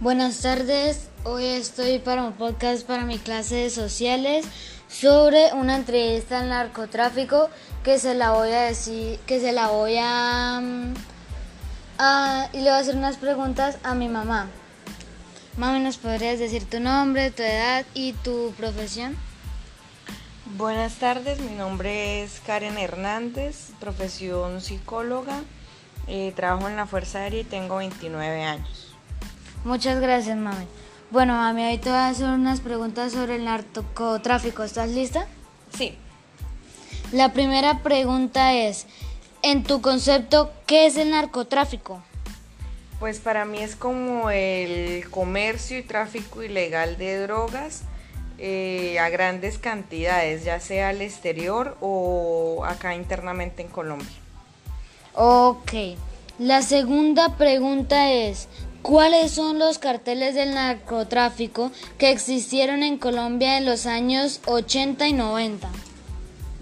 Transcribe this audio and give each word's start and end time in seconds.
Buenas 0.00 0.42
tardes, 0.42 1.08
hoy 1.22 1.44
estoy 1.44 2.00
para 2.00 2.24
un 2.24 2.32
podcast 2.32 2.84
para 2.84 3.04
mi 3.04 3.16
clase 3.16 3.54
de 3.54 3.70
sociales 3.70 4.44
sobre 4.88 5.52
una 5.52 5.76
entrevista 5.76 6.40
al 6.40 6.48
narcotráfico 6.48 7.48
que 7.84 8.00
se 8.00 8.14
la 8.14 8.32
voy 8.32 8.50
a 8.50 8.62
decir, 8.62 9.20
que 9.20 9.38
se 9.38 9.52
la 9.52 9.68
voy 9.68 9.94
a, 9.98 10.60
mm, 10.60 10.94
y 12.54 12.56
le 12.56 12.62
voy 12.64 12.70
a 12.70 12.78
hacer 12.78 12.96
unas 12.96 13.18
preguntas 13.18 13.78
a 13.84 13.94
mi 13.94 14.08
mamá. 14.08 14.48
Mami, 15.56 15.78
¿nos 15.78 15.96
podrías 15.96 16.40
decir 16.40 16.68
tu 16.68 16.80
nombre, 16.80 17.30
tu 17.30 17.44
edad 17.44 17.86
y 17.94 18.14
tu 18.14 18.52
profesión? 18.56 19.16
Buenas 20.56 20.96
tardes, 20.96 21.38
mi 21.38 21.54
nombre 21.54 22.24
es 22.24 22.40
Karen 22.44 22.78
Hernández, 22.78 23.70
profesión 23.78 24.60
psicóloga, 24.60 25.40
eh, 26.08 26.32
trabajo 26.34 26.68
en 26.68 26.76
la 26.76 26.86
Fuerza 26.86 27.20
Aérea 27.20 27.42
y 27.42 27.44
tengo 27.44 27.76
29 27.76 28.42
años. 28.42 28.83
Muchas 29.64 30.00
gracias, 30.00 30.36
mami. 30.36 30.66
Bueno, 31.10 31.34
mami, 31.34 31.62
ahí 31.62 31.78
te 31.78 31.88
voy 31.88 31.98
a 31.98 32.08
hacer 32.08 32.26
unas 32.26 32.60
preguntas 32.60 33.12
sobre 33.12 33.36
el 33.36 33.44
narcotráfico. 33.44 34.62
¿Estás 34.62 34.90
lista? 34.90 35.26
Sí. 35.76 35.96
La 37.12 37.32
primera 37.32 37.82
pregunta 37.82 38.52
es, 38.52 38.86
en 39.42 39.62
tu 39.62 39.80
concepto, 39.80 40.52
¿qué 40.66 40.86
es 40.86 40.96
el 40.96 41.10
narcotráfico? 41.10 42.02
Pues 43.00 43.20
para 43.20 43.44
mí 43.44 43.58
es 43.58 43.76
como 43.76 44.30
el 44.30 45.08
comercio 45.10 45.78
y 45.78 45.82
tráfico 45.82 46.42
ilegal 46.42 46.96
de 46.98 47.20
drogas 47.20 47.82
eh, 48.38 48.98
a 48.98 49.08
grandes 49.10 49.58
cantidades, 49.58 50.44
ya 50.44 50.60
sea 50.60 50.88
al 50.88 51.00
exterior 51.00 51.76
o 51.80 52.64
acá 52.66 52.94
internamente 52.94 53.62
en 53.62 53.68
Colombia. 53.68 54.08
Ok. 55.14 55.72
La 56.38 56.62
segunda 56.62 57.36
pregunta 57.36 58.10
es, 58.10 58.48
¿Cuáles 58.84 59.30
son 59.30 59.58
los 59.58 59.78
carteles 59.78 60.34
del 60.34 60.52
narcotráfico 60.52 61.72
que 61.96 62.10
existieron 62.10 62.82
en 62.82 62.98
Colombia 62.98 63.56
en 63.56 63.64
los 63.64 63.86
años 63.86 64.42
80 64.44 65.08
y 65.08 65.14
90? 65.14 65.70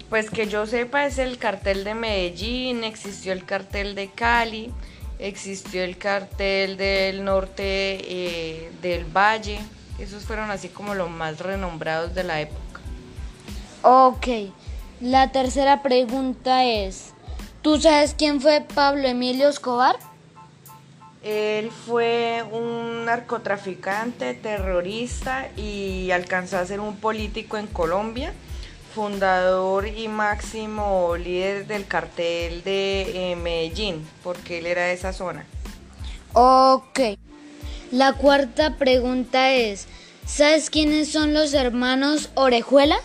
Pues 0.09 0.29
que 0.29 0.47
yo 0.47 0.65
sepa 0.65 1.05
es 1.05 1.17
el 1.17 1.37
cartel 1.37 1.83
de 1.83 1.95
Medellín, 1.95 2.85
existió 2.85 3.33
el 3.33 3.43
cartel 3.43 3.93
de 3.93 4.09
Cali, 4.09 4.71
existió 5.19 5.83
el 5.83 5.97
cartel 5.97 6.77
del 6.77 7.25
norte 7.25 7.57
eh, 7.65 8.71
del 8.81 9.03
Valle, 9.03 9.59
esos 9.99 10.23
fueron 10.23 10.49
así 10.49 10.69
como 10.69 10.95
los 10.95 11.09
más 11.09 11.41
renombrados 11.41 12.15
de 12.15 12.23
la 12.23 12.39
época. 12.39 12.79
Ok, 13.81 14.27
la 15.01 15.33
tercera 15.33 15.83
pregunta 15.83 16.63
es, 16.63 17.09
¿tú 17.61 17.81
sabes 17.81 18.15
quién 18.17 18.39
fue 18.39 18.61
Pablo 18.61 19.09
Emilio 19.09 19.49
Escobar? 19.49 19.97
Él 21.23 21.71
fue 21.71 22.43
un 22.51 23.05
narcotraficante, 23.05 24.33
terrorista 24.33 25.47
y 25.55 26.11
alcanzó 26.11 26.57
a 26.57 26.65
ser 26.65 26.81
un 26.81 26.97
político 26.97 27.57
en 27.57 27.67
Colombia, 27.67 28.33
fundador 28.93 29.87
y 29.87 30.09
máximo 30.09 31.15
líder 31.15 31.65
del 31.65 31.87
cartel 31.87 32.61
de 32.65 33.31
eh, 33.31 33.35
Medellín, 33.37 34.05
porque 34.21 34.57
él 34.57 34.65
era 34.65 34.83
de 34.83 34.93
esa 34.93 35.13
zona. 35.13 35.45
Ok. 36.33 36.99
La 37.91 38.13
cuarta 38.13 38.75
pregunta 38.77 39.53
es, 39.53 39.87
¿sabes 40.25 40.69
quiénes 40.69 41.09
son 41.09 41.33
los 41.33 41.53
hermanos 41.53 42.31
Orejuela? 42.35 42.97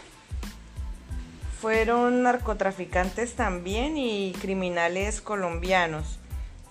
Fueron 1.61 2.25
narcotraficantes 2.25 3.35
también 3.35 3.97
y 3.97 4.33
criminales 4.41 5.21
colombianos 5.21 6.18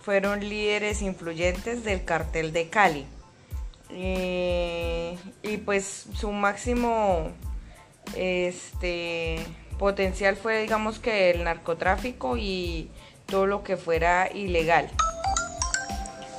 fueron 0.08 0.40
líderes 0.40 1.02
influyentes 1.02 1.84
del 1.84 2.06
cartel 2.06 2.54
de 2.54 2.70
Cali. 2.70 3.06
Eh, 3.90 5.18
y 5.44 5.58
pues 5.58 6.06
su 6.16 6.32
máximo 6.32 7.34
este, 8.16 9.46
potencial 9.78 10.38
fue 10.38 10.62
digamos 10.62 11.00
que 11.00 11.32
el 11.32 11.44
narcotráfico 11.44 12.38
y 12.38 12.90
todo 13.26 13.48
lo 13.48 13.66
que 13.66 13.76
fuera 13.76 14.32
ilegal. 14.34 14.90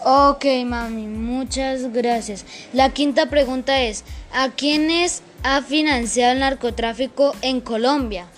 Ok, 0.02 0.46
mami, 0.64 1.06
muchas 1.06 1.92
gracias. 1.92 2.46
La 2.72 2.94
quinta 2.94 3.28
pregunta 3.28 3.82
es, 3.82 4.02
¿a 4.32 4.48
quiénes 4.48 5.22
ha 5.42 5.60
financiado 5.60 6.32
el 6.32 6.38
narcotráfico 6.38 7.36
en 7.42 7.60
Colombia? 7.60 8.28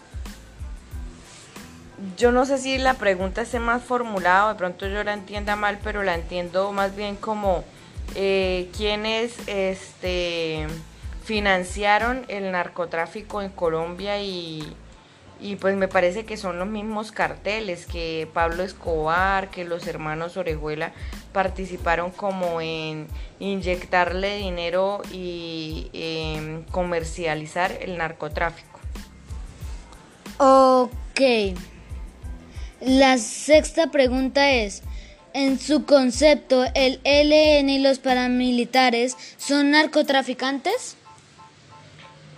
Yo 2.16 2.32
no 2.32 2.46
sé 2.46 2.58
si 2.58 2.78
la 2.78 2.94
pregunta 2.94 3.42
esté 3.42 3.58
más 3.58 3.82
formulada, 3.82 4.52
de 4.52 4.58
pronto 4.58 4.86
yo 4.86 5.02
la 5.04 5.12
entienda 5.12 5.56
mal, 5.56 5.78
pero 5.82 6.02
la 6.02 6.14
entiendo 6.14 6.72
más 6.72 6.96
bien 6.96 7.16
como 7.16 7.64
eh, 8.14 8.68
quienes 8.76 9.36
este, 9.46 10.66
financiaron 11.24 12.24
el 12.28 12.50
narcotráfico 12.52 13.42
en 13.42 13.50
Colombia 13.50 14.20
y, 14.20 14.74
y 15.40 15.56
pues 15.56 15.76
me 15.76 15.88
parece 15.88 16.24
que 16.24 16.36
son 16.36 16.58
los 16.58 16.68
mismos 16.68 17.12
carteles 17.12 17.86
que 17.86 18.28
Pablo 18.32 18.62
Escobar, 18.62 19.50
que 19.50 19.64
los 19.64 19.86
hermanos 19.86 20.36
Orejuela 20.36 20.92
participaron 21.32 22.10
como 22.10 22.60
en 22.60 23.06
inyectarle 23.38 24.36
dinero 24.36 25.02
y 25.12 25.90
em, 25.92 26.64
comercializar 26.64 27.72
el 27.80 27.96
narcotráfico. 27.96 28.80
Ok. 30.38 31.20
La 32.80 33.18
sexta 33.18 33.90
pregunta 33.90 34.50
es, 34.50 34.82
en 35.32 35.58
su 35.58 35.84
concepto, 35.84 36.64
¿el 36.74 37.00
LN 37.04 37.68
y 37.68 37.78
los 37.78 37.98
paramilitares 37.98 39.16
son 39.36 39.70
narcotraficantes? 39.70 40.96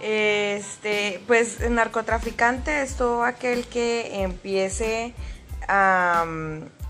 Este, 0.01 1.21
pues 1.29 1.61
narcotraficante 1.71 2.83
es 2.83 2.97
todo 2.97 3.25
aquel 3.25 3.65
que 3.67 4.23
empiece 4.23 5.15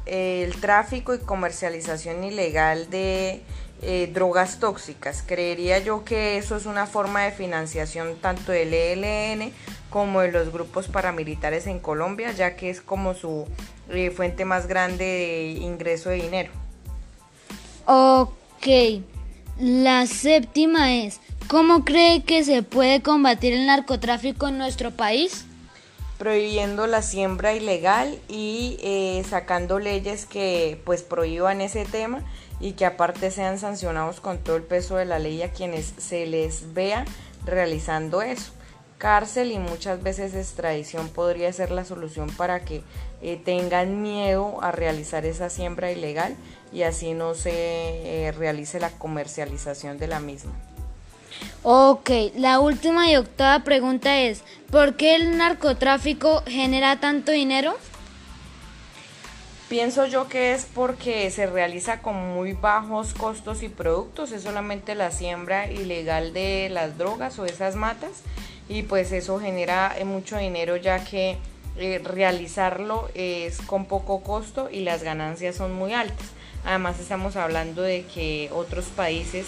el 0.07 0.55
tráfico 0.61 1.15
y 1.15 1.19
comercialización 1.19 2.25
ilegal 2.25 2.91
de 2.91 3.43
eh, 3.83 4.11
drogas 4.13 4.59
tóxicas. 4.59 5.25
Creería 5.27 5.79
yo 5.81 6.05
que 6.05 6.37
eso 6.39 6.57
es 6.57 6.67
una 6.67 6.87
forma 6.87 7.23
de 7.23 7.33
financiación 7.33 8.17
tanto 8.21 8.53
del 8.53 8.73
ELN 8.73 9.53
como 9.91 10.21
de 10.21 10.33
los 10.33 10.53
grupos 10.53 10.89
paramilitares 10.89 11.67
en 11.67 11.79
Colombia, 11.79 12.33
ya 12.33 12.57
que 12.57 12.71
es 12.71 12.81
como 12.81 13.15
su 13.15 13.47
eh, 13.91 14.11
fuente 14.11 14.45
más 14.45 14.67
grande 14.67 15.05
de 15.05 15.43
ingreso 15.61 16.11
de 16.11 16.17
dinero. 16.17 16.51
Ok, 17.85 19.03
la 19.59 20.07
séptima 20.07 20.95
es, 20.95 21.21
¿cómo 21.49 21.85
cree 21.85 22.23
que 22.23 22.45
se 22.45 22.63
puede 22.63 23.03
combatir 23.03 23.53
el 23.53 23.67
narcotráfico 23.67 24.49
en 24.49 24.59
nuestro 24.59 24.93
país? 24.93 25.45
Prohibiendo 26.23 26.87
la 26.87 27.03
siembra 27.03 27.53
ilegal 27.53 28.17
y 28.29 28.79
eh, 28.81 29.25
sacando 29.29 29.81
leyes 29.81 30.25
que 30.25 30.81
pues 30.85 31.03
prohíban 31.03 31.61
ese 31.61 31.85
tema 31.85 32.23
y 32.61 32.75
que 32.75 32.87
aparte 32.87 33.33
sean 33.33 33.59
sancionados 33.59 34.21
con 34.21 34.39
todo 34.39 34.55
el 34.55 34.63
peso 34.63 34.95
de 34.95 35.05
la 35.05 35.19
ley 35.19 35.43
a 35.43 35.51
quienes 35.51 35.93
se 35.99 36.27
les 36.27 36.75
vea 36.75 37.07
realizando 37.45 38.23
eso 38.23 38.53
cárcel 38.99 39.51
y 39.51 39.59
muchas 39.59 40.01
veces 40.01 40.37
extradición 40.37 41.09
podría 41.09 41.53
ser 41.53 41.73
la 41.73 41.85
solución 41.85 42.31
para 42.31 42.61
que 42.61 42.85
eh, 43.21 43.37
tengan 43.45 44.01
miedo 44.01 44.63
a 44.63 44.71
realizar 44.71 45.27
esa 45.27 45.51
siembra 45.51 45.91
ilegal 45.91 46.37
y 46.73 46.85
así 46.85 47.15
no 47.15 47.35
se 47.35 47.51
eh, 48.29 48.31
realice 48.31 48.79
la 48.79 48.91
comercialización 48.91 49.99
de 49.99 50.07
la 50.07 50.21
misma. 50.21 50.53
Ok, 51.63 52.11
la 52.37 52.59
última 52.61 53.11
y 53.11 53.17
octava 53.17 53.63
pregunta 53.65 54.19
es, 54.21 54.43
¿por 54.71 54.97
qué 54.97 55.15
el 55.15 55.37
narcotráfico 55.37 56.43
genera 56.47 56.99
tanto 56.99 57.33
dinero? 57.33 57.77
Pienso 59.69 60.05
yo 60.07 60.29
que 60.29 60.53
es 60.53 60.67
porque 60.67 61.31
se 61.31 61.47
realiza 61.47 62.01
con 62.03 62.35
muy 62.35 62.53
bajos 62.53 63.15
costos 63.15 63.63
y 63.63 63.71
productos, 63.71 64.31
es 64.33 64.43
solamente 64.43 64.95
la 64.95 65.11
siembra 65.11 65.71
ilegal 65.71 66.35
de 66.35 66.69
las 66.71 66.99
drogas 66.99 67.39
o 67.39 67.47
esas 67.47 67.75
matas 67.75 68.23
y 68.69 68.83
pues 68.83 69.13
eso 69.13 69.41
genera 69.41 69.95
eh, 69.97 70.05
mucho 70.05 70.37
dinero 70.37 70.77
ya 70.77 71.03
que 71.05 71.39
eh, 71.79 72.01
realizarlo 72.05 73.09
es 73.15 73.63
con 73.63 73.87
poco 73.87 74.23
costo 74.23 74.69
y 74.71 74.81
las 74.81 75.03
ganancias 75.03 75.57
son 75.57 75.73
muy 75.73 75.95
altas. 75.95 76.27
Además 76.65 77.01
estamos 77.01 77.37
hablando 77.37 77.81
de 77.81 78.05
que 78.05 78.51
otros 78.53 78.85
países 78.87 79.47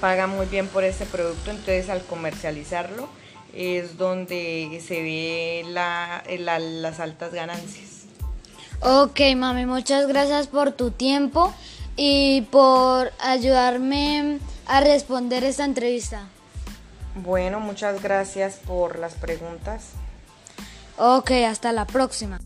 pagan 0.00 0.30
muy 0.30 0.46
bien 0.46 0.68
por 0.68 0.84
este 0.84 1.04
producto, 1.06 1.50
entonces 1.50 1.88
al 1.88 2.02
comercializarlo 2.04 3.08
es 3.54 3.98
donde 3.98 4.82
se 4.86 5.02
ve 5.02 5.64
las 5.68 7.00
altas 7.00 7.32
ganancias. 7.32 7.90
Ok, 8.80 9.20
mami, 9.36 9.66
muchas 9.66 10.06
gracias 10.08 10.48
por 10.48 10.72
tu 10.72 10.90
tiempo 10.90 11.54
y 11.96 12.42
por 12.50 13.12
ayudarme 13.20 14.38
a 14.66 14.80
responder 14.80 15.44
esta 15.44 15.64
entrevista. 15.64 16.28
Bueno, 17.14 17.60
muchas 17.60 18.02
gracias 18.02 18.56
por 18.56 18.98
las 18.98 19.14
preguntas. 19.14 19.90
Ok, 20.96 21.30
hasta 21.46 21.72
la 21.72 21.86
próxima. 21.86 22.40